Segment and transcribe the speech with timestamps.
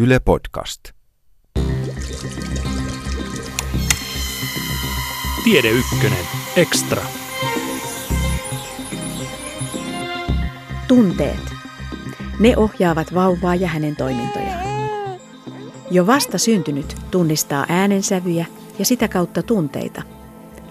[0.00, 0.80] Yle Podcast.
[5.44, 6.24] Tiede Ykkönen.
[6.56, 7.02] Extra.
[10.88, 11.40] Tunteet.
[12.40, 14.64] Ne ohjaavat vauvaa ja hänen toimintojaan.
[15.90, 18.46] Jo vasta syntynyt tunnistaa äänensävyjä
[18.78, 20.02] ja sitä kautta tunteita.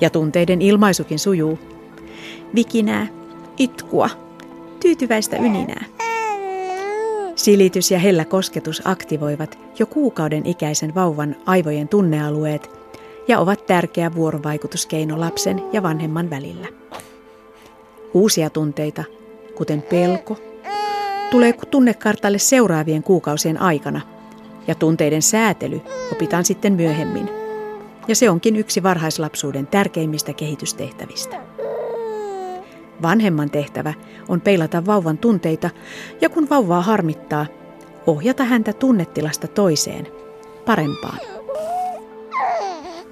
[0.02, 1.60] Ja tunteiden ilmaisukin sujuu.
[2.56, 3.08] Vikinää,
[3.58, 4.10] itkua,
[4.80, 5.97] tyytyväistä yninää.
[7.38, 12.70] Silitys ja hellä kosketus aktivoivat jo kuukauden ikäisen vauvan aivojen tunnealueet
[13.28, 16.68] ja ovat tärkeä vuorovaikutuskeino lapsen ja vanhemman välillä.
[18.14, 19.04] Uusia tunteita,
[19.56, 20.38] kuten pelko,
[21.32, 24.02] tulee tunnekartalle seuraavien kuukausien aikana
[24.68, 25.82] ja tunteiden säätely
[26.12, 27.30] opitaan sitten myöhemmin.
[28.08, 31.57] Ja se onkin yksi varhaislapsuuden tärkeimmistä kehitystehtävistä.
[33.02, 33.94] Vanhemman tehtävä
[34.28, 35.70] on peilata vauvan tunteita
[36.22, 37.46] ja kun vauvaa harmittaa,
[38.08, 40.08] ohjata häntä tunnetilasta toiseen,
[40.66, 41.20] parempaan.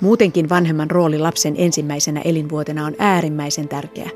[0.01, 4.09] Muutenkin vanhemman rooli lapsen ensimmäisenä elinvuotena on äärimmäisen tärkeä.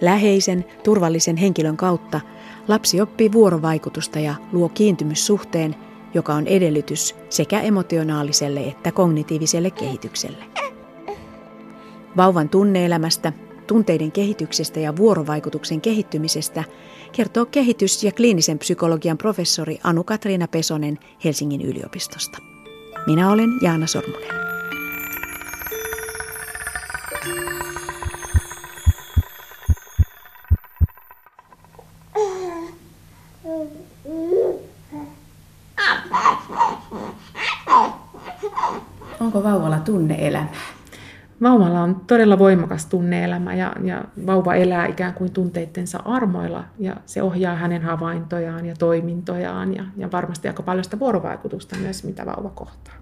[0.00, 2.20] Läheisen, turvallisen henkilön kautta
[2.68, 5.76] lapsi oppii vuorovaikutusta ja luo kiintymyssuhteen,
[6.14, 10.44] joka on edellytys sekä emotionaaliselle että kognitiiviselle kehitykselle.
[12.16, 13.32] Vauvan tunneelämästä
[13.66, 16.64] tunteiden kehityksestä ja vuorovaikutuksen kehittymisestä
[17.12, 22.38] kertoo kehitys- ja kliinisen psykologian professori Anu-Katriina Pesonen Helsingin yliopistosta.
[23.06, 24.42] Minä olen Jaana Sormunen.
[39.20, 40.52] Onko vauvalla tunneelämää?
[41.42, 47.22] Vauvalla on todella voimakas tunneelämä ja, ja vauva elää ikään kuin tunteittensa armoilla ja se
[47.22, 52.50] ohjaa hänen havaintojaan ja toimintojaan ja, ja varmasti aika paljon sitä vuorovaikutusta myös, mitä vauva
[52.54, 52.94] kohtaa.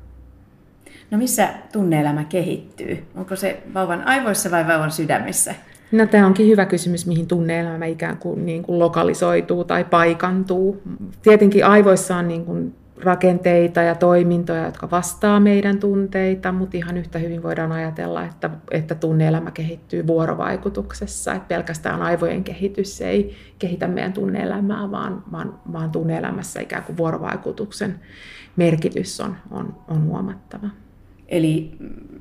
[1.10, 3.04] No missä tunneelämä kehittyy?
[3.14, 5.54] Onko se vauvan aivoissa vai vauvan sydämessä?
[5.92, 10.82] No tämä onkin hyvä kysymys, mihin tunneelämä ikään kuin, niin kuin lokalisoituu tai paikantuu.
[11.22, 17.18] Tietenkin aivoissa on niin kuin rakenteita ja toimintoja, jotka vastaa meidän tunteita, mutta ihan yhtä
[17.18, 24.12] hyvin voidaan ajatella, että, että tunneelämä kehittyy vuorovaikutuksessa, että pelkästään aivojen kehitys ei kehitä meidän
[24.12, 28.00] tunneelämää, vaan, vaan, vaan tunneelämässä ikään kuin vuorovaikutuksen
[28.56, 30.68] merkitys on, on, on huomattava.
[31.28, 31.76] Eli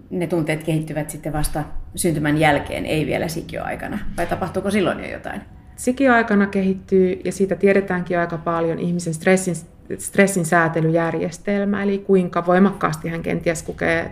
[0.10, 1.64] ne tunteet kehittyvät sitten vasta
[1.96, 5.42] syntymän jälkeen, ei vielä sikioaikana, vai tapahtuuko silloin jo jotain?
[5.76, 9.56] Sikioaikana kehittyy, ja siitä tiedetäänkin aika paljon ihmisen stressin
[9.98, 14.12] stressin säätelyjärjestelmä, eli kuinka voimakkaasti hän kenties kokee,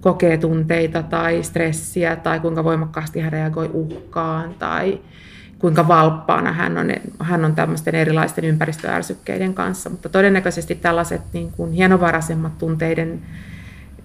[0.00, 5.00] kokee tunteita tai stressiä, tai kuinka voimakkaasti hän reagoi uhkaan, tai
[5.58, 6.86] kuinka valppaana hän on,
[7.20, 9.90] hän on tämmöisten erilaisten ympäristöärsykkeiden kanssa.
[9.90, 13.20] Mutta todennäköisesti tällaiset niin kuin hienovaraisemmat tunteiden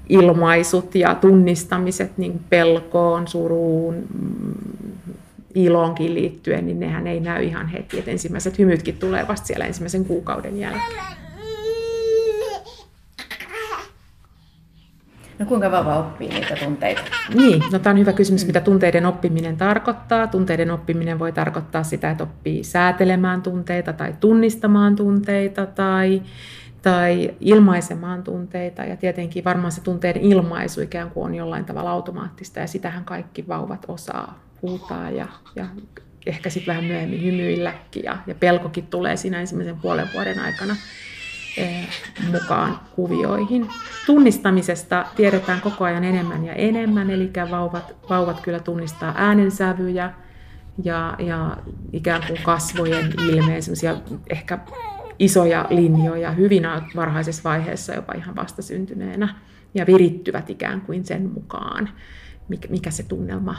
[0.09, 3.95] ilmaisut ja tunnistamiset niin pelkoon, suruun,
[5.55, 7.99] iloonkin liittyen, niin nehän ei näy ihan heti.
[7.99, 11.23] Et ensimmäiset hymytkin tulee vasta siellä ensimmäisen kuukauden jälkeen.
[15.39, 17.01] No kuinka vauva oppii niitä tunteita?
[17.33, 20.27] Niin, no tämä on hyvä kysymys, mitä tunteiden oppiminen tarkoittaa.
[20.27, 26.21] Tunteiden oppiminen voi tarkoittaa sitä, että oppii säätelemään tunteita tai tunnistamaan tunteita tai,
[26.81, 28.83] tai ilmaisemaan tunteita.
[28.83, 33.47] Ja tietenkin varmaan se tunteiden ilmaisu ikään kuin on jollain tavalla automaattista ja sitähän kaikki
[33.47, 35.65] vauvat osaa huutaa ja, ja
[36.25, 40.75] ehkä sitten vähän myöhemmin hymyilläkin ja, ja pelkokin tulee siinä ensimmäisen puolen vuoden aikana
[41.57, 41.87] eh,
[42.31, 43.67] mukaan kuvioihin.
[44.05, 50.13] Tunnistamisesta tiedetään koko ajan enemmän ja enemmän, eli vauvat, vauvat kyllä tunnistaa äänensävyjä
[50.83, 51.57] ja, ja
[51.93, 53.61] ikään kuin kasvojen ilmeen,
[54.29, 54.59] ehkä
[55.19, 56.63] isoja linjoja hyvin
[56.95, 59.35] varhaisessa vaiheessa, jopa ihan vastasyntyneenä,
[59.73, 61.89] ja virittyvät ikään kuin sen mukaan
[62.47, 63.55] mikä se tunnelma,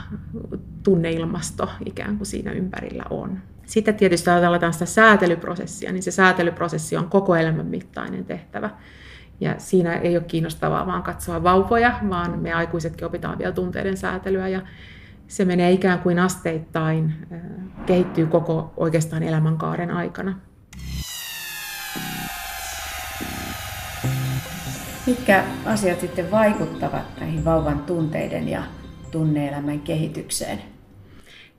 [0.83, 3.39] tunneilmasto ikään kuin siinä ympärillä on.
[3.67, 8.71] Sitten tietysti ajatellaan sitä säätelyprosessia, niin se säätelyprosessi on koko elämän mittainen tehtävä.
[9.41, 14.49] Ja siinä ei ole kiinnostavaa vaan katsoa vauvoja, vaan me aikuisetkin opitaan vielä tunteiden säätelyä
[14.49, 14.63] ja
[15.29, 17.15] se menee ikään kuin asteittain,
[17.87, 20.39] kehittyy koko oikeastaan elämänkaaren aikana.
[25.07, 28.63] Mitkä asiat sitten vaikuttavat näihin vauvan tunteiden ja
[29.11, 30.59] tunneelämän kehitykseen?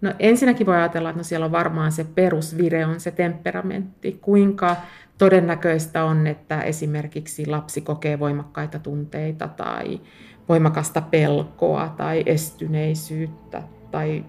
[0.01, 4.19] No ensinnäkin voi ajatella, että no siellä on varmaan se perusvire, on se temperamentti.
[4.21, 4.75] Kuinka
[5.17, 10.01] todennäköistä on, että esimerkiksi lapsi kokee voimakkaita tunteita tai
[10.49, 14.25] voimakasta pelkoa tai estyneisyyttä tai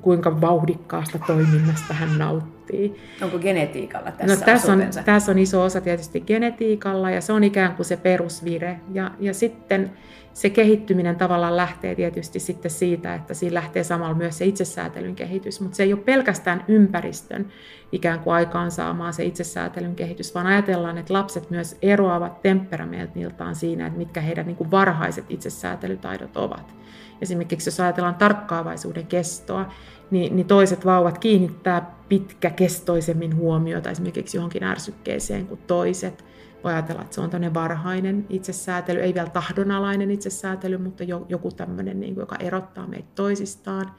[0.00, 2.96] kuinka vauhdikkaasta toiminnasta hän nauttii.
[3.22, 7.44] Onko genetiikalla tässä no, tässä, on, tässä on iso osa tietysti genetiikalla ja se on
[7.44, 8.80] ikään kuin se perusvire.
[8.92, 9.92] Ja, ja sitten
[10.34, 15.60] se kehittyminen tavallaan lähtee tietysti sitten siitä, että siinä lähtee samalla myös se itsesäätelyn kehitys,
[15.60, 17.46] mutta se ei ole pelkästään ympäristön
[17.92, 23.98] ikään kuin aikaansaamaan se itsesäätelyn kehitys, vaan ajatellaan, että lapset myös eroavat temperamentiltaan siinä, että
[23.98, 26.74] mitkä heidän niin kuin varhaiset itsesäätelytaidot ovat.
[27.20, 29.72] Esimerkiksi jos ajatellaan tarkkaavaisuuden kestoa,
[30.10, 36.24] niin, niin toiset vauvat kiinnittää pitkäkestoisemmin huomiota esimerkiksi johonkin ärsykkeeseen kuin toiset.
[36.64, 42.00] Voi ajatella, että se on tämmöinen varhainen itsesäätely, ei vielä tahdonalainen itsesäätely, mutta joku tämmöinen,
[42.00, 43.94] niin kuin, joka erottaa meitä toisistaan.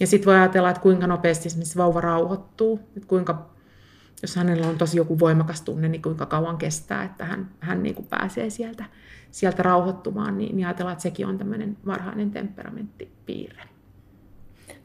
[0.00, 3.50] Ja sitten voi ajatella, että kuinka nopeasti esimerkiksi vauva rauhoittuu, että kuinka,
[4.22, 7.94] jos hänellä on tosi joku voimakas tunne, niin kuinka kauan kestää, että hän, hän niin
[7.94, 8.84] kuin pääsee sieltä,
[9.30, 13.79] sieltä rauhoittumaan, niin, niin ajatellaan, että sekin on tämmöinen varhainen temperamenttipiirre.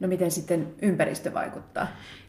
[0.00, 1.86] No miten sitten ympäristö vaikuttaa?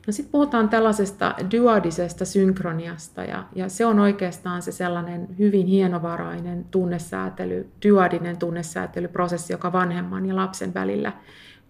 [0.07, 6.65] No sitten puhutaan tällaisesta dyadisesta synkroniasta ja, ja se on oikeastaan se sellainen hyvin hienovarainen
[6.71, 11.13] tunnesäätely, dyadinen tunnesäätelyprosessi, joka vanhemman ja lapsen välillä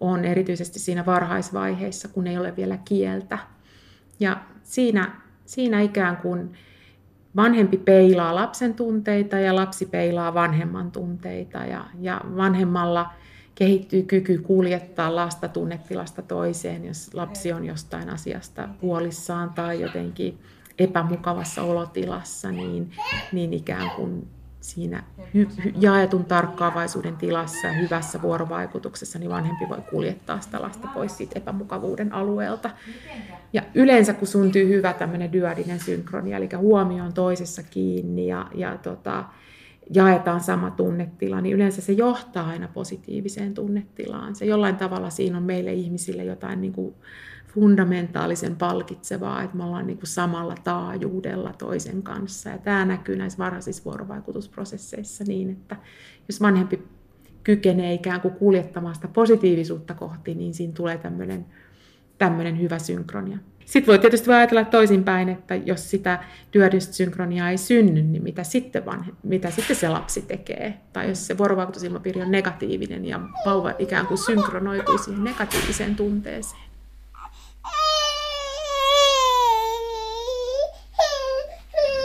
[0.00, 3.38] on erityisesti siinä varhaisvaiheessa, kun ei ole vielä kieltä.
[4.20, 6.52] Ja siinä, siinä ikään kuin
[7.36, 13.10] vanhempi peilaa lapsen tunteita ja lapsi peilaa vanhemman tunteita ja, ja vanhemmalla–
[13.58, 20.38] kehittyy kyky kuljettaa lasta tunnetilasta toiseen, jos lapsi on jostain asiasta huolissaan tai jotenkin
[20.78, 22.90] epämukavassa olotilassa, niin,
[23.32, 24.28] niin ikään kuin
[24.60, 30.88] siinä hy- hy- jaetun tarkkaavaisuuden tilassa ja hyvässä vuorovaikutuksessa, niin vanhempi voi kuljettaa sitä lasta
[30.94, 32.70] pois siitä epämukavuuden alueelta.
[33.52, 38.78] Ja yleensä kun syntyy hyvä tämmöinen dyadinen synkronia, eli huomio on toisessa kiinni ja, ja
[38.78, 39.24] tota,
[39.94, 44.34] jaetaan sama tunnetila, niin yleensä se johtaa aina positiiviseen tunnetilaan.
[44.34, 46.94] Se jollain tavalla siinä on meille ihmisille jotain niin kuin
[47.54, 52.50] fundamentaalisen palkitsevaa, että me ollaan niin kuin samalla taajuudella toisen kanssa.
[52.50, 55.76] Ja tämä näkyy näissä varhaisissa vuorovaikutusprosesseissa niin, että
[56.28, 56.82] jos vanhempi
[57.44, 61.46] kykenee ikään kuin kuljettamaan sitä positiivisuutta kohti, niin siinä tulee tämmöinen,
[62.18, 63.38] tämmöinen hyvä synkronia.
[63.68, 68.86] Sitten voi tietysti ajatella toisinpäin, että jos sitä työdystä synkroniaa ei synny, niin mitä sitten,
[68.86, 70.74] vanhe, mitä sitten se lapsi tekee?
[70.92, 76.62] Tai jos se vuorovaikutusilmapiiri on negatiivinen ja vauva ikään kuin synkronoituu siihen negatiiviseen tunteeseen.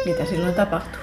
[0.05, 1.01] Mitä silloin tapahtuu?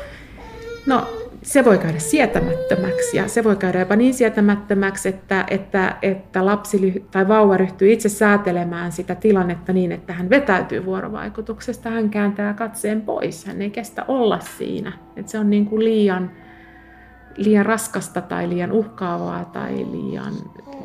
[0.87, 6.47] No se voi käydä sietämättömäksi ja se voi käydä jopa niin sietämättömäksi, että, että, että
[6.47, 12.55] lapsi tai vauva ryhtyy itse säätelemään sitä tilannetta niin, että hän vetäytyy vuorovaikutuksesta, hän kääntää
[12.55, 14.93] katseen pois, hän ei kestä olla siinä.
[15.17, 16.31] Että se on niin kuin liian,
[17.37, 20.33] liian raskasta tai liian uhkaavaa tai liian,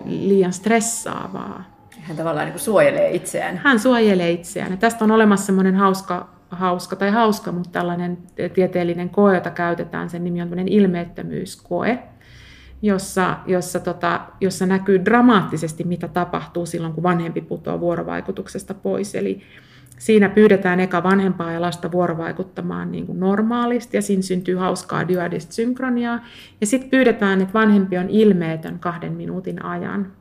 [0.06, 1.64] liian stressaavaa.
[2.02, 3.58] Hän tavallaan niin kuin suojelee itseään.
[3.58, 4.72] Hän suojelee itseään.
[4.72, 8.18] Ja tästä on olemassa semmoinen hauska hauska tai hauska, mutta tällainen
[8.54, 12.00] tieteellinen koe, jota käytetään, sen nimi on ilmeettömyyskoe,
[12.82, 19.16] jossa, jossa, tota, jossa näkyy dramaattisesti, mitä tapahtuu silloin, kun vanhempi putoaa vuorovaikutuksesta pois.
[19.16, 19.42] Eli
[19.98, 25.54] siinä pyydetään eka vanhempaa ja lasta vuorovaikuttamaan niin kuin normaalisti, ja siinä syntyy hauskaa dyadista
[25.54, 26.26] synkroniaa.
[26.62, 30.12] Ja sitten pyydetään, että vanhempi on ilmeetön kahden minuutin ajan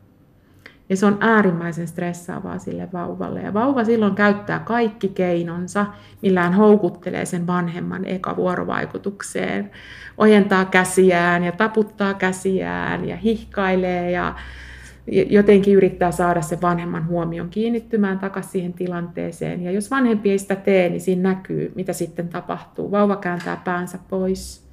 [0.89, 3.43] ja se on äärimmäisen stressaavaa sille vauvalle.
[3.43, 5.87] Ja vauva silloin käyttää kaikki keinonsa,
[6.23, 9.71] millään houkuttelee sen vanhemman eka vuorovaikutukseen.
[10.19, 14.35] Ojentaa käsiään ja taputtaa käsiään ja hihkailee ja
[15.07, 19.63] jotenkin yrittää saada sen vanhemman huomion kiinnittymään takaisin siihen tilanteeseen.
[19.63, 22.91] Ja jos vanhempi ei sitä tee, niin siinä näkyy, mitä sitten tapahtuu.
[22.91, 24.64] Vauva kääntää päänsä pois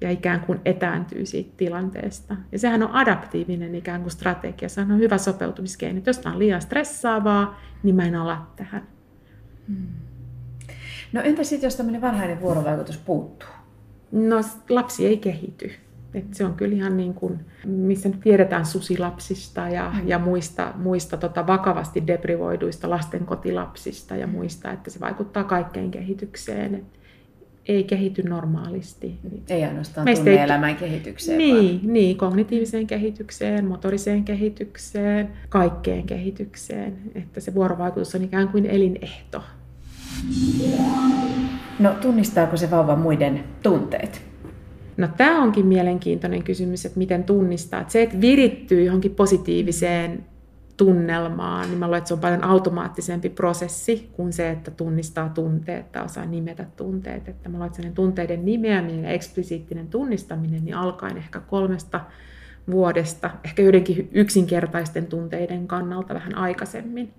[0.00, 2.36] ja ikään kuin etääntyy siitä tilanteesta.
[2.52, 6.00] Ja sehän on adaptiivinen ikään kuin strategia, se on hyvä sopeutumiskeino.
[6.06, 8.82] Jos tämä on liian stressaavaa, niin mä en ala tähän.
[9.68, 9.86] Hmm.
[11.12, 13.48] No entä sitten, jos tämmöinen varhainen vuorovaikutus puuttuu?
[14.12, 14.36] No
[14.68, 15.72] lapsi ei kehity.
[16.14, 20.08] Et se on kyllä ihan niin kuin, missä nyt tiedetään susilapsista ja, mm.
[20.08, 26.74] ja muista, muista tota vakavasti deprivoiduista lastenkotilapsista ja muista, että se vaikuttaa kaikkeen kehitykseen.
[26.74, 26.84] Et
[27.68, 29.18] ei kehity normaalisti.
[29.48, 31.38] Ei ainoastaan tunne-elämän kehitykseen.
[31.38, 31.92] Niin, vaan.
[31.92, 36.98] niin, kognitiiviseen kehitykseen, motoriseen kehitykseen, kaikkeen kehitykseen.
[37.14, 39.42] Että se vuorovaikutus on ikään kuin elinehto.
[41.78, 44.22] No tunnistaako se vauva muiden tunteet?
[44.96, 47.80] No tämä onkin mielenkiintoinen kysymys, että miten tunnistaa.
[47.80, 50.24] Että se, että virittyy johonkin positiiviseen
[50.78, 55.92] tunnelmaan, niin mä luulen, että se on paljon automaattisempi prosessi kuin se, että tunnistaa tunteet
[55.92, 57.28] tai osaa nimetä tunteet.
[57.28, 62.00] Että mä luulen, että tunteiden nimeäminen ja eksplisiittinen tunnistaminen niin alkaen ehkä kolmesta
[62.70, 67.12] vuodesta, ehkä joidenkin yksinkertaisten tunteiden kannalta vähän aikaisemmin.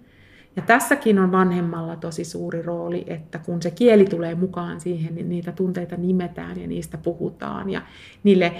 [0.55, 5.29] Ja tässäkin on vanhemmalla tosi suuri rooli, että kun se kieli tulee mukaan siihen, niin
[5.29, 7.81] niitä tunteita nimetään ja niistä puhutaan ja
[8.23, 8.53] niille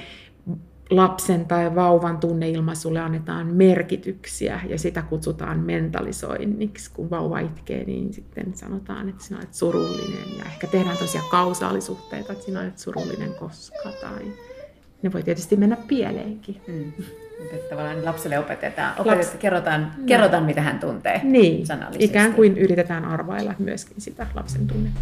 [0.90, 6.92] lapsen tai vauvan tunneilmaisulle annetaan merkityksiä ja sitä kutsutaan mentalisoinniksi.
[6.94, 12.34] Kun vauva itkee, niin sitten sanotaan, että sinä olet surullinen ja ehkä tehdään tosiaan kausaalisuhteita,
[12.34, 14.34] että sinä olet surullinen koska tai
[15.02, 16.62] ne voi tietysti mennä pieleenkin.
[16.68, 16.94] Mm.
[17.52, 19.36] Että tavallaan lapselle opetetaan, opetetaan Laps...
[19.40, 20.06] kerrotaan, no.
[20.06, 21.66] kerrotaan, mitä hän tuntee niin,
[22.00, 25.00] ikään kuin yritetään arvailla myöskin sitä lapsen tunnetta.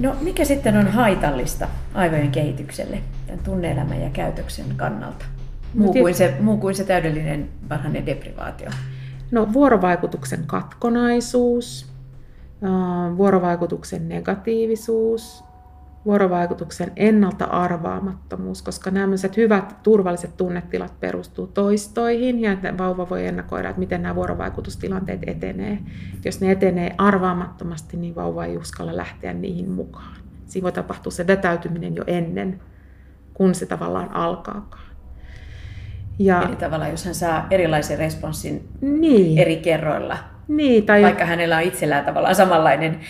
[0.00, 5.24] No mikä sitten on haitallista aivojen kehitykselle tämän tunneelämän ja käytöksen kannalta?
[5.74, 8.70] No muu, kuin se, muu kuin se täydellinen varhainen deprivaatio.
[9.30, 11.86] No vuorovaikutuksen katkonaisuus,
[13.16, 15.44] vuorovaikutuksen negatiivisuus,
[16.06, 23.68] vuorovaikutuksen ennalta arvaamattomuus, koska nämä hyvät turvalliset tunnetilat perustuu toistoihin ja että vauva voi ennakoida,
[23.68, 25.78] että miten nämä vuorovaikutustilanteet etenee.
[26.24, 30.16] Jos ne etenee arvaamattomasti, niin vauva ei uskalla lähteä niihin mukaan.
[30.46, 32.60] Siinä voi tapahtua se vetäytyminen jo ennen,
[33.34, 34.86] kun se tavallaan alkaakaan.
[36.18, 39.38] Ja, Eli tavallaan, jos hän saa erilaisen responssin niin.
[39.38, 41.02] eri kerroilla, niin, tai...
[41.02, 43.00] vaikka hänellä on itsellään tavallaan samanlainen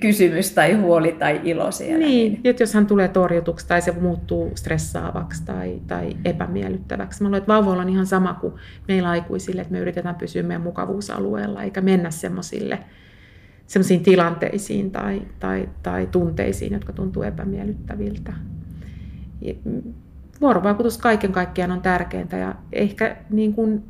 [0.00, 2.06] kysymys tai huoli tai ilo siellä.
[2.06, 2.40] Niin, niin.
[2.44, 7.22] että jos hän tulee torjutuksi tai se muuttuu stressaavaksi tai, tai epämiellyttäväksi.
[7.22, 8.54] Mä luulen, että vauvoilla on ihan sama kuin
[8.88, 12.78] meillä aikuisille, että me yritetään pysyä meidän mukavuusalueella eikä mennä semmoisille
[13.66, 18.32] semmoisiin tilanteisiin tai, tai, tai tunteisiin, jotka tuntuu epämiellyttäviltä.
[20.40, 23.84] Vuorovaikutus kaiken kaikkiaan on tärkeintä ja ehkä niin kuin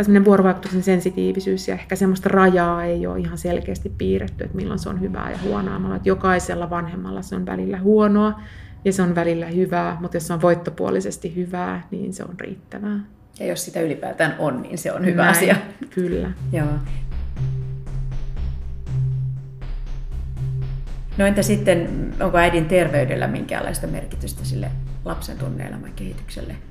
[0.00, 4.78] tai semmoinen vuorovaikutuksen sensitiivisyys ja ehkä semmoista rajaa ei ole ihan selkeästi piirretty, että milloin
[4.78, 5.78] se on hyvää ja huonoa.
[5.78, 8.40] Mä että jokaisella vanhemmalla se on välillä huonoa
[8.84, 13.00] ja se on välillä hyvää, mutta jos se on voittopuolisesti hyvää, niin se on riittävää.
[13.40, 15.56] Ja jos sitä ylipäätään on, niin se on hyvä Näin, asia.
[15.90, 16.30] Kyllä.
[16.52, 16.66] Joo.
[21.18, 24.70] No entä sitten, onko äidin terveydellä minkäänlaista merkitystä sille
[25.04, 26.69] lapsen tunneelämän kehitykselle?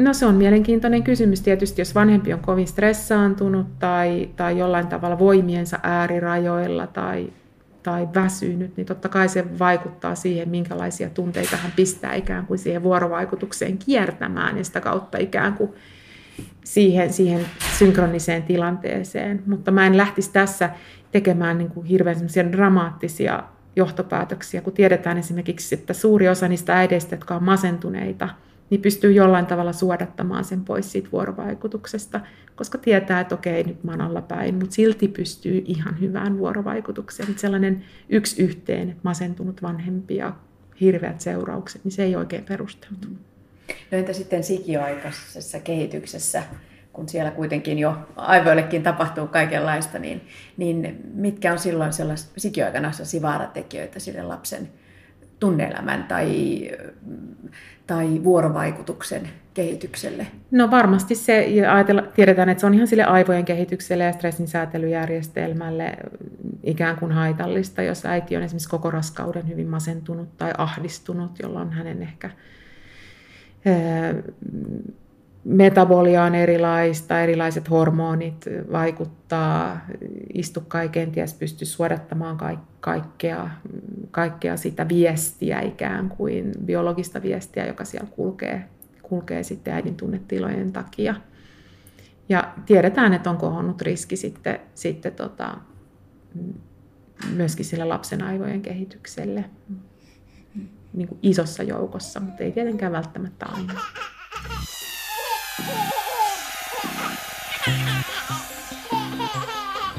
[0.00, 5.18] No se on mielenkiintoinen kysymys tietysti, jos vanhempi on kovin stressaantunut tai, tai jollain tavalla
[5.18, 7.32] voimiensa äärirajoilla tai,
[7.82, 12.82] tai väsynyt, niin totta kai se vaikuttaa siihen, minkälaisia tunteita hän pistää ikään kuin siihen
[12.82, 15.70] vuorovaikutukseen kiertämään ja sitä kautta ikään kuin
[16.64, 17.46] siihen, siihen
[17.78, 19.42] synkroniseen tilanteeseen.
[19.46, 20.70] Mutta mä en lähtisi tässä
[21.12, 23.42] tekemään niin kuin hirveän dramaattisia
[23.76, 28.28] johtopäätöksiä, kun tiedetään esimerkiksi, että suuri osa niistä äideistä, jotka on masentuneita–
[28.70, 32.20] niin pystyy jollain tavalla suodattamaan sen pois siitä vuorovaikutuksesta,
[32.56, 37.28] koska tietää, että okei, nyt mä oon päin, mutta silti pystyy ihan hyvään vuorovaikutukseen.
[37.28, 40.32] Että sellainen yksi yhteen, masentunut vanhempi ja
[40.80, 43.08] hirveät seuraukset, niin se ei oikein perusteltu.
[43.90, 46.42] No entä sitten sikioaikaisessa kehityksessä,
[46.92, 50.20] kun siellä kuitenkin jo aivoillekin tapahtuu kaikenlaista, niin,
[50.56, 52.90] niin mitkä on silloin sellaisia sikioaikana
[53.22, 54.68] vaaratekijöitä sille lapsen
[55.40, 56.70] tunneelämän tai,
[57.86, 60.26] tai vuorovaikutuksen kehitykselle?
[60.50, 64.48] No varmasti se, ja ajatella, tiedetään, että se on ihan sille aivojen kehitykselle ja stressin
[64.48, 65.96] säätelyjärjestelmälle
[66.62, 72.02] ikään kuin haitallista, jos äiti on esimerkiksi koko raskauden hyvin masentunut tai ahdistunut, jolloin hänen
[72.02, 72.30] ehkä
[75.44, 79.80] metabolia on erilaista, erilaiset hormonit vaikuttaa,
[80.34, 82.38] istukka ei kenties pysty suodattamaan
[82.80, 83.50] kaikkea,
[84.10, 88.64] kaikkea sitä viestiä ikään kuin, biologista viestiä, joka siellä kulkee,
[89.02, 91.14] kulkee sitten äidin tunnetilojen takia.
[92.28, 95.56] Ja tiedetään, että on kohonnut riski sitten, sitten tota,
[97.36, 99.44] myöskin sille lapsen aivojen kehitykselle
[100.92, 103.80] niin kuin isossa joukossa, mutta ei tietenkään välttämättä aina.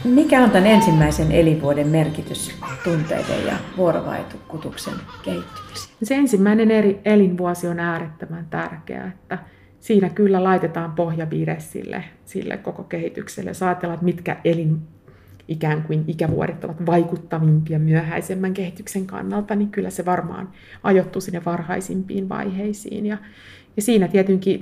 [0.03, 2.51] Mikä on tämän ensimmäisen elinvuoden merkitys
[2.83, 5.95] tunteiden ja vuorovaikutuksen kehittymiseen?
[6.03, 9.37] Se ensimmäinen eri elinvuosi on äärettömän tärkeä, että
[9.79, 13.49] siinä kyllä laitetaan pohjavire sille, sille koko kehitykselle.
[13.49, 14.81] Jos ajatellaan, että mitkä elin,
[15.47, 20.49] ikään kuin ikävuodet ovat vaikuttavimpia myöhäisemmän kehityksen kannalta, niin kyllä se varmaan
[20.83, 23.05] ajoittuu sinne varhaisimpiin vaiheisiin.
[23.05, 23.17] Ja,
[23.75, 24.59] ja siinä tietenkin,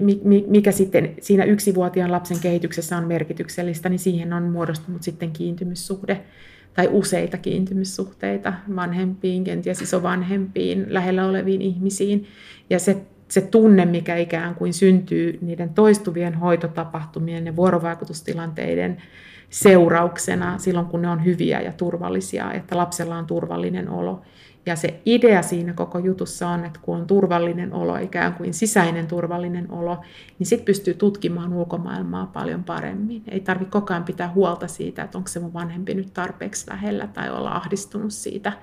[0.48, 6.22] mikä sitten siinä yksivuotiaan lapsen kehityksessä on merkityksellistä, niin siihen on muodostunut sitten kiintymyssuhde
[6.74, 12.26] tai useita kiintymyssuhteita vanhempiin, kenties isovanhempiin, lähellä oleviin ihmisiin.
[12.70, 12.98] Ja se,
[13.28, 19.02] se tunne, mikä ikään kuin syntyy niiden toistuvien hoitotapahtumien ja vuorovaikutustilanteiden
[19.50, 24.22] seurauksena silloin, kun ne on hyviä ja turvallisia, että lapsella on turvallinen olo.
[24.66, 29.08] Ja se idea siinä koko jutussa on, että kun on turvallinen olo, ikään kuin sisäinen
[29.08, 30.02] turvallinen olo,
[30.40, 33.24] niin sitten pystyy tutkimaan ulkomaailmaa paljon paremmin.
[33.28, 37.08] Ei tarvitse koko ajan pitää huolta siitä, että onko se mun vanhempi nyt tarpeeksi lähellä
[37.08, 38.54] tai olla ahdistunut siitä,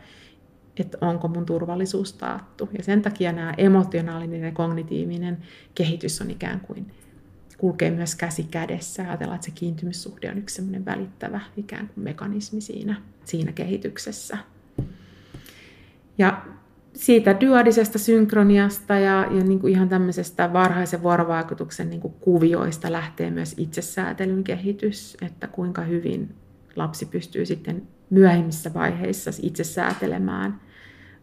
[0.76, 2.69] että onko mun turvallisuus taattu.
[2.79, 5.38] Ja sen takia nämä emotionaalinen ja kognitiivinen
[5.75, 6.93] kehitys on ikään kuin
[7.59, 9.03] kulkee myös käsi kädessä.
[9.03, 14.38] Ajatellaan, että se kiintymyssuhde on yksi välittävä ikään kuin mekanismi siinä, siinä kehityksessä.
[16.18, 16.42] Ja
[16.94, 23.30] siitä dyadisesta synkroniasta ja, ja niin kuin ihan tämmöisestä varhaisen vuorovaikutuksen niin kuin kuvioista lähtee
[23.30, 26.35] myös itsesäätelyn kehitys, että kuinka hyvin
[26.76, 30.61] lapsi pystyy sitten myöhemmissä vaiheissa itse säätelemään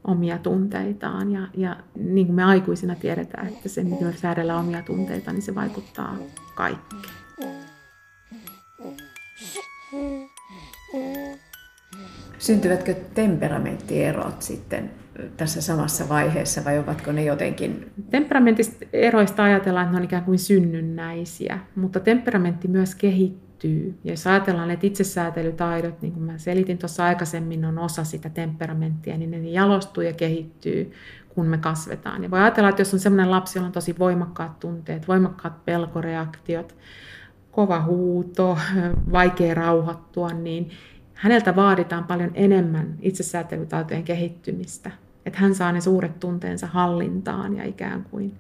[0.04, 1.32] omia tunteitaan.
[1.32, 5.42] Ja, ja niin kuin me aikuisina tiedetään, että se, miten me säädellään omia tunteita, niin
[5.42, 6.18] se vaikuttaa
[6.56, 7.02] kaikkeen.
[12.38, 14.92] Syntyvätkö temperamenttierot sitten
[15.38, 17.92] tässä samassa vaiheessa vai ovatko ne jotenkin...
[18.10, 24.00] Temperamentista eroista ajatellaan, että ne on ikään kuin synnynnäisiä, mutta temperamentti myös kehittyy.
[24.04, 29.18] Ja jos ajatellaan, että itsesäätelytaidot, niin kuin mä selitin tuossa aikaisemmin, on osa sitä temperamenttia,
[29.18, 30.92] niin ne jalostuu ja kehittyy,
[31.30, 32.24] kun me kasvetaan.
[32.24, 36.76] Ja voi ajatella, että jos on sellainen lapsi, jolla on tosi voimakkaat tunteet, voimakkaat pelkoreaktiot,
[37.52, 38.58] kova huuto,
[39.12, 40.70] vaikea rauhoittua, niin
[41.14, 44.92] häneltä vaaditaan paljon enemmän itsesäätelytaitojen kehittymistä.
[45.26, 48.34] Että hän saa ne suuret tunteensa hallintaan ja ikään kuin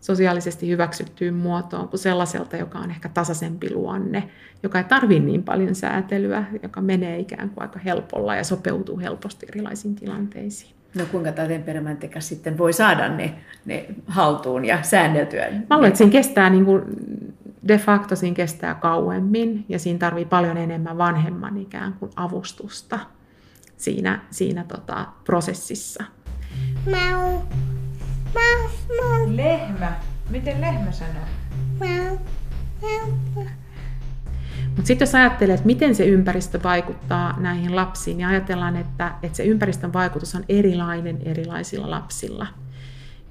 [0.00, 4.28] sosiaalisesti hyväksyttyyn muotoon kuin sellaiselta, joka on ehkä tasaisempi luonne,
[4.62, 9.46] joka ei tarvitse niin paljon säätelyä, joka menee ikään kuin aika helpolla ja sopeutuu helposti
[9.48, 10.74] erilaisiin tilanteisiin.
[10.98, 15.48] No kuinka tämä temperamenttikas sitten voi saada ne, ne haltuun ja säänneltyä?
[15.70, 16.82] Mä luulen, että siinä kestää niin kuin
[17.68, 22.98] de facto siinä kestää kauemmin ja siinä tarvii paljon enemmän vanhemman ikään kuin avustusta
[23.76, 26.04] siinä, siinä tota, prosessissa.
[26.86, 27.30] Mau.
[28.34, 28.70] Mau,
[29.02, 29.36] mau.
[29.36, 29.92] Lehmä.
[30.30, 31.24] Miten lehmä sanoo?
[31.78, 32.18] Mau.
[32.82, 33.44] Mau.
[34.66, 39.36] Mutta sitten jos ajattelee, että miten se ympäristö vaikuttaa näihin lapsiin, niin ajatellaan, että, että
[39.36, 42.46] se ympäristön vaikutus on erilainen erilaisilla lapsilla–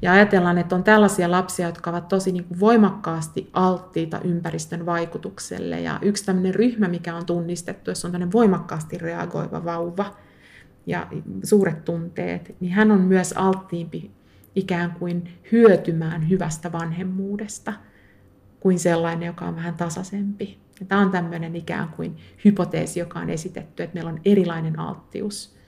[0.02, 5.80] ja ajatellaan, että on tällaisia lapsia, jotka ovat tosi niin kuin voimakkaasti alttiita ympäristön vaikutukselle.
[5.80, 10.16] Ja yksi tämmöinen ryhmä, mikä on tunnistettu, jos on tämmöinen voimakkaasti reagoiva vauva
[10.86, 11.08] ja
[11.44, 14.12] suuret tunteet, niin hän on myös alttiimpi
[14.56, 17.74] ikään kuin hyötymään hyvästä vanhemmuudesta
[18.60, 20.60] kuin sellainen, joka on vähän tasaisempi.
[20.80, 25.61] Ja tämä on tämmöinen ikään kuin hypoteesi, joka on esitetty, että meillä on erilainen alttius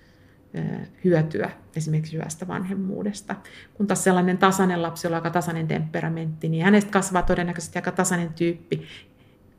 [1.04, 3.36] hyötyä esimerkiksi hyvästä vanhemmuudesta.
[3.74, 7.92] Kun taas sellainen tasainen lapsi, jolla on aika tasainen temperamentti, niin hänestä kasvaa todennäköisesti aika
[7.92, 8.88] tasainen tyyppi,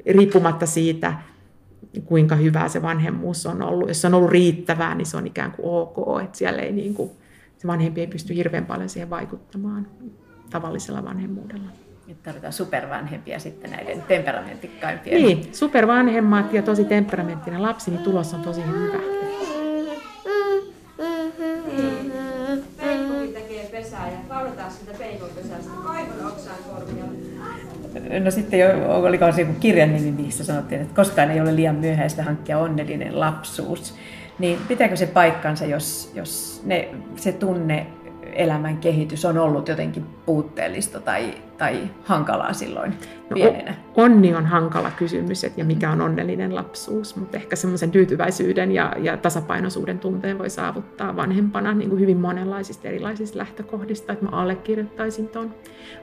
[0.06, 1.14] riippumatta siitä,
[2.04, 3.88] kuinka hyvää se vanhemmuus on ollut.
[3.88, 6.94] Jos se on ollut riittävää, niin se on ikään kuin ok, että siellä ei niin
[6.94, 7.10] kuin,
[7.58, 9.86] se vanhempi ei pysty hirveän paljon siihen vaikuttamaan
[10.50, 11.68] tavallisella vanhemmuudella.
[12.06, 15.22] Nyt tarvitaan supervanhempia sitten näiden temperamentikkaimpien.
[15.22, 19.23] Niin, supervanhemmat ja tosi temperamenttinen lapsi, niin tulos on tosi hyvä.
[28.20, 31.74] No sitten jo, oliko se joku kirjan nimi, missä sanottiin, että koskaan ei ole liian
[31.74, 33.94] myöhäistä hankkia onnellinen lapsuus.
[34.38, 37.86] Niin pitääkö se paikkansa, jos, jos ne, se tunne
[38.34, 42.94] elämän kehitys on ollut jotenkin puutteellista tai, tai hankalaa silloin
[43.30, 43.74] no, pienenä?
[43.94, 48.92] Onni on hankala kysymys, että ja mikä on onnellinen lapsuus, mutta ehkä semmoisen tyytyväisyyden ja,
[48.98, 55.28] ja tasapainoisuuden tunteen voi saavuttaa vanhempana niin kuin hyvin monenlaisista erilaisista lähtökohdista, että mä allekirjoittaisin
[55.28, 55.54] tuon.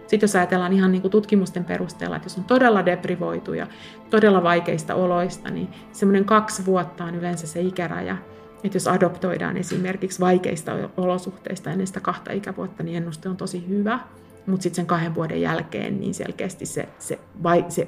[0.08, 3.68] Sitten jos ajatellaan ihan niin kuin tutkimusten perusteella, että jos on todella deprivoitu ja
[4.10, 8.18] todella vaikeista oloista, niin semmoinen kaksi vuotta on yleensä se ikäraja,
[8.64, 14.00] että jos adoptoidaan esimerkiksi vaikeista olosuhteista ennen sitä kahta ikävuotta, niin ennuste on tosi hyvä.
[14.46, 17.88] Mutta sitten sen kahden vuoden jälkeen niin selkeästi se, se, vai, se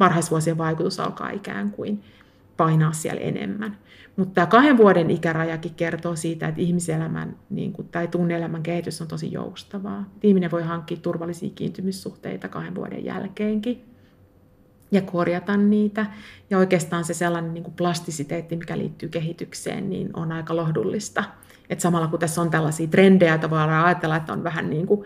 [0.00, 2.02] varhaisvuosien vaikutus alkaa ikään kuin
[2.56, 3.76] painaa siellä enemmän.
[4.16, 9.08] Mutta tämä kahden vuoden ikärajakin kertoo siitä, että ihmiselämän niin kuin, tai tunneelämän kehitys on
[9.08, 10.10] tosi joustavaa.
[10.22, 13.91] Ihminen voi hankkia turvallisia kiintymyssuhteita kahden vuoden jälkeenkin
[14.92, 16.06] ja korjata niitä.
[16.50, 21.24] Ja oikeastaan se sellainen niin kuin plastisiteetti, mikä liittyy kehitykseen, niin on aika lohdullista.
[21.70, 25.04] Et samalla kun tässä on tällaisia trendejä, että voidaan ajatella, että on vähän niin kuin,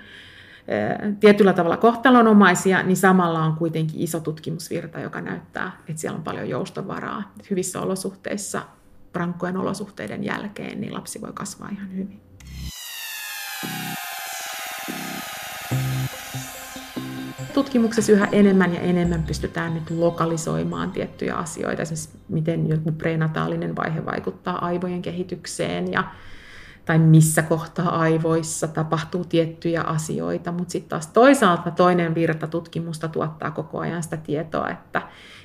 [1.20, 6.48] tietyllä tavalla kohtalonomaisia, niin samalla on kuitenkin iso tutkimusvirta, joka näyttää, että siellä on paljon
[6.48, 7.32] joustovaraa.
[7.50, 8.62] Hyvissä olosuhteissa,
[9.14, 12.25] rankkojen olosuhteiden jälkeen, niin lapsi voi kasvaa ihan hyvin.
[17.56, 24.04] Tutkimuksessa yhä enemmän ja enemmän pystytään nyt lokalisoimaan tiettyjä asioita, esimerkiksi miten joku prenataalinen vaihe
[24.04, 26.04] vaikuttaa aivojen kehitykseen ja
[26.84, 33.50] tai missä kohtaa aivoissa tapahtuu tiettyjä asioita, mutta sitten taas toisaalta toinen virta tutkimusta tuottaa
[33.50, 35.02] koko ajan sitä tietoa, että,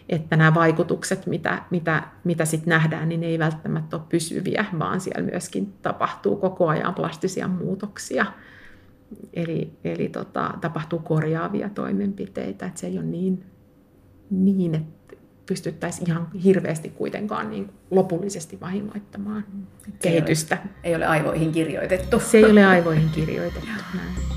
[0.09, 5.01] että nämä vaikutukset, mitä, mitä, mitä sitten nähdään, niin ne ei välttämättä ole pysyviä, vaan
[5.01, 8.25] siellä myöskin tapahtuu koko ajan plastisia muutoksia.
[9.33, 13.43] Eli, eli tota, tapahtuu korjaavia toimenpiteitä, että se ei ole niin,
[14.29, 19.45] niin että pystyttäisiin ihan hirveästi kuitenkaan niin lopullisesti vahingoittamaan
[19.85, 20.55] se kehitystä.
[20.55, 22.19] Ei ole, ei ole aivoihin kirjoitettu.
[22.19, 23.67] Se ei ole aivoihin kirjoitettu.
[23.95, 24.31] Näin.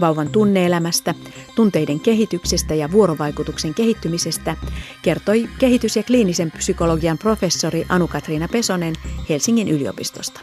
[0.00, 1.14] Vauvan tunneelämästä,
[1.56, 4.56] tunteiden kehityksestä ja vuorovaikutuksen kehittymisestä
[5.02, 8.94] kertoi kehitys- ja kliinisen psykologian professori Anu-Katriina Pesonen
[9.28, 10.40] Helsingin yliopistosta.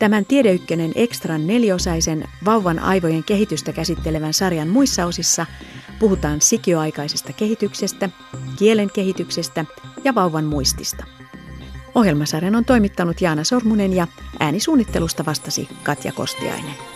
[0.00, 5.46] Tämän Tiedeykkönen Extran neliosaisen vauvan aivojen kehitystä käsittelevän sarjan muissa osissa
[5.98, 8.10] puhutaan sikioaikaisesta kehityksestä,
[8.58, 9.64] kielen kehityksestä
[10.04, 11.04] ja vauvan muistista.
[11.94, 14.06] Ohjelmasarjan on toimittanut Jaana Sormunen ja
[14.38, 16.89] äänisuunnittelusta vastasi Katja Kostiainen.